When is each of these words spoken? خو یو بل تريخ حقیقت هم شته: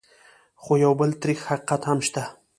خو 0.61 0.71
یو 0.83 0.93
بل 0.99 1.09
تريخ 1.21 1.39
حقیقت 1.49 1.81
هم 1.89 1.99
شته: 2.07 2.23